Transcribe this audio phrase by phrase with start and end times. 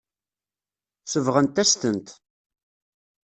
[1.11, 2.07] Sebɣent-as-tent.